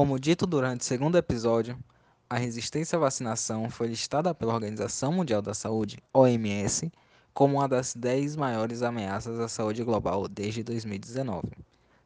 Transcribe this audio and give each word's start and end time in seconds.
Como 0.00 0.18
dito 0.18 0.46
durante 0.46 0.80
o 0.80 0.84
segundo 0.84 1.18
episódio, 1.18 1.78
a 2.26 2.38
resistência 2.38 2.96
à 2.96 2.98
vacinação 2.98 3.68
foi 3.68 3.86
listada 3.86 4.34
pela 4.34 4.54
Organização 4.54 5.12
Mundial 5.12 5.42
da 5.42 5.52
Saúde, 5.52 5.98
OMS, 6.14 6.90
como 7.34 7.58
uma 7.58 7.68
das 7.68 7.94
10 7.94 8.34
maiores 8.34 8.80
ameaças 8.80 9.38
à 9.38 9.46
saúde 9.46 9.84
global 9.84 10.26
desde 10.26 10.62
2019. 10.62 11.50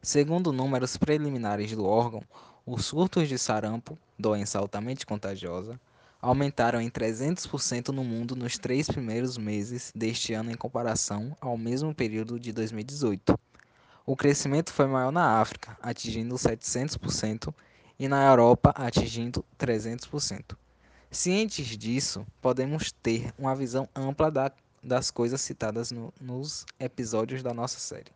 Segundo 0.01 0.51
números 0.51 0.97
preliminares 0.97 1.71
do 1.71 1.85
órgão, 1.85 2.21
os 2.65 2.83
surtos 2.83 3.29
de 3.29 3.37
sarampo, 3.37 3.97
doença 4.19 4.59
altamente 4.59 5.05
contagiosa, 5.05 5.79
aumentaram 6.21 6.81
em 6.81 6.89
300% 6.89 7.93
no 7.93 8.03
mundo 8.03 8.35
nos 8.35 8.57
três 8.57 8.87
primeiros 8.87 9.37
meses 9.37 9.93
deste 9.95 10.33
ano 10.33 10.51
em 10.51 10.55
comparação 10.55 11.33
ao 11.39 11.57
mesmo 11.57 11.95
período 11.95 12.41
de 12.41 12.51
2018. 12.51 13.39
O 14.05 14.17
crescimento 14.17 14.73
foi 14.73 14.85
maior 14.85 15.13
na 15.13 15.39
África, 15.39 15.77
atingindo 15.81 16.35
700%, 16.35 17.53
e 17.99 18.07
na 18.07 18.25
Europa, 18.25 18.71
atingindo 18.75 19.43
300%. 19.57 20.55
Cientes 21.09 21.77
disso, 21.77 22.25
podemos 22.41 22.91
ter 22.91 23.33
uma 23.37 23.55
visão 23.55 23.87
ampla 23.95 24.29
da, 24.29 24.51
das 24.83 25.09
coisas 25.09 25.39
citadas 25.41 25.91
no, 25.91 26.13
nos 26.19 26.65
episódios 26.79 27.41
da 27.41 27.53
nossa 27.53 27.79
série. 27.79 28.11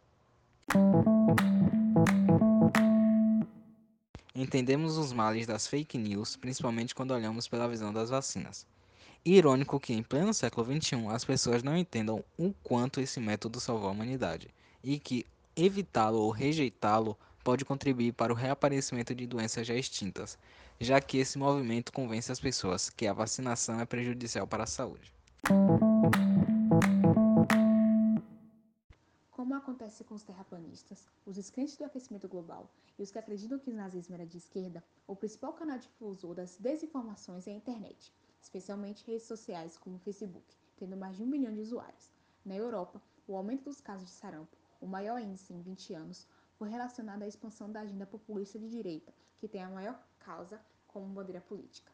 Entendemos 4.36 4.98
os 4.98 5.12
males 5.14 5.48
das 5.48 5.68
fake 5.68 5.98
news, 5.98 6.36
principalmente 6.36 6.96
quando 6.96 7.12
olhamos 7.12 7.48
pela 7.48 7.68
visão 7.68 7.94
das 7.94 8.09
vacinas. 8.09 8.66
Irônico 9.26 9.80
que, 9.80 9.94
em 9.94 10.02
pleno 10.02 10.34
século 10.34 10.66
XXI, 10.66 11.08
as 11.08 11.26
pessoas 11.26 11.62
não 11.62 11.78
entendam 11.78 12.23
o 12.38 12.54
quanto 12.64 13.02
esse 13.02 13.20
método 13.20 13.59
salvou 13.59 13.90
a 13.90 13.92
humanidade 13.92 14.48
e 14.84 14.98
que 14.98 15.26
evitá-lo 15.56 16.20
ou 16.20 16.32
rejeitá-lo 16.32 17.18
pode 17.49 17.66
contribuir 17.66 18.13
para 18.13 18.31
o 18.31 18.35
reaparecimento 18.35 19.16
de 19.16 19.26
doenças 19.26 19.66
já 19.66 19.73
extintas, 19.73 20.38
já 20.80 21.02
que 21.02 21.17
esse 21.17 21.35
movimento 21.35 21.91
convence 21.91 22.31
as 22.31 22.39
pessoas 22.39 22.91
que 22.91 23.08
a 23.08 23.11
vacinação 23.11 23.80
é 23.80 23.86
prejudicial 23.86 24.45
para 24.45 24.66
a 24.66 24.67
saúde. 24.67 25.11
Como 29.31 29.56
acontece 29.56 30.03
com 30.03 30.14
os 30.14 30.22
terraplanistas, 30.22 31.08
os 31.25 31.38
descrentes 31.38 31.75
do 31.75 31.86
aquecimento 31.86 32.28
global 32.28 32.69
e 33.00 33.02
os 33.02 33.09
que 33.09 33.17
acreditam 33.17 33.58
que 33.58 33.72
o 33.72 33.75
nazismo 33.75 34.13
era 34.13 34.28
de 34.28 34.38
esquerda, 34.38 34.84
o 35.08 35.16
principal 35.16 35.53
canal 35.53 35.80
difusor 35.80 36.36
das 36.36 36.56
desinformações 36.56 37.47
é 37.47 37.52
a 37.52 37.56
internet, 37.56 38.13
especialmente 38.39 39.08
redes 39.08 39.25
sociais 39.25 39.75
como 39.75 39.95
o 39.95 40.00
Facebook, 40.00 40.56
tendo 40.78 40.95
mais 40.95 41.17
de 41.17 41.23
um 41.23 41.25
milhão 41.25 41.52
de 41.52 41.61
usuários. 41.61 42.11
Na 42.45 42.56
Europa, 42.56 43.02
o 43.28 43.36
aumento 43.36 43.63
dos 43.63 43.81
casos 43.81 44.06
de 44.06 44.13
sarampo, 44.13 44.56
o 44.80 44.86
maior 44.86 45.19
índice 45.19 45.52
em 45.52 45.61
20 45.61 45.95
anos, 45.95 46.28
foi 46.60 46.70
relacionado 46.70 47.24
à 47.24 47.28
expansão 47.28 47.72
da 47.72 47.80
agenda 47.80 48.06
populista 48.06 48.60
de 48.60 48.70
direita, 48.70 49.14
que 49.38 49.48
tem 49.48 49.64
a 49.64 49.70
maior 49.70 49.98
causa 50.20 50.62
como 50.86 51.08
bandeira 51.08 51.40
política. 51.40 51.90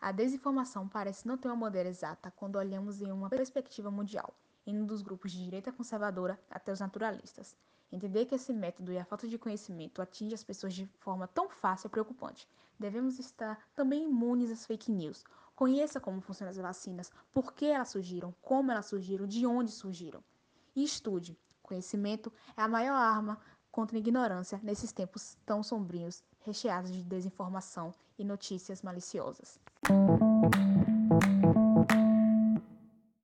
A 0.00 0.12
desinformação 0.12 0.88
parece 0.88 1.26
não 1.26 1.36
ter 1.36 1.48
uma 1.48 1.66
bandeira 1.66 1.88
exata 1.88 2.32
quando 2.36 2.54
olhamos 2.54 3.02
em 3.02 3.10
uma 3.10 3.28
perspectiva 3.28 3.90
mundial, 3.90 4.32
indo 4.64 4.86
dos 4.86 5.02
grupos 5.02 5.32
de 5.32 5.42
direita 5.42 5.72
conservadora 5.72 6.40
até 6.48 6.70
os 6.70 6.78
naturalistas. 6.78 7.56
Entender 7.90 8.26
que 8.26 8.36
esse 8.36 8.52
método 8.52 8.92
e 8.92 8.98
a 8.98 9.04
falta 9.04 9.26
de 9.26 9.36
conhecimento 9.36 10.00
atinge 10.00 10.34
as 10.34 10.44
pessoas 10.44 10.74
de 10.74 10.86
forma 11.00 11.26
tão 11.26 11.48
fácil 11.48 11.88
é 11.88 11.90
preocupante. 11.90 12.48
Devemos 12.78 13.18
estar 13.18 13.58
também 13.74 14.04
imunes 14.04 14.52
às 14.52 14.64
fake 14.64 14.92
news. 14.92 15.24
Conheça 15.56 15.98
como 15.98 16.20
funcionam 16.20 16.50
as 16.50 16.56
vacinas, 16.58 17.10
por 17.32 17.52
que 17.52 17.66
elas 17.66 17.88
surgiram, 17.88 18.32
como 18.40 18.70
elas 18.70 18.86
surgiram, 18.86 19.26
de 19.26 19.44
onde 19.44 19.72
surgiram. 19.72 20.22
E 20.76 20.84
estude. 20.84 21.36
Conhecimento 21.60 22.32
é 22.56 22.62
a 22.62 22.68
maior 22.68 22.94
arma 22.94 23.38
contra 23.70 23.96
a 23.96 24.00
ignorância 24.00 24.60
nesses 24.62 24.92
tempos 24.92 25.36
tão 25.44 25.62
sombrios, 25.62 26.22
recheados 26.40 26.92
de 26.92 27.02
desinformação 27.02 27.94
e 28.18 28.24
notícias 28.24 28.82
maliciosas. 28.82 29.60